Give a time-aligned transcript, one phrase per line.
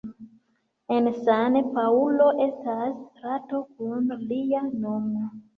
[0.95, 5.29] En San-Paŭlo estas strato kun lia nomo.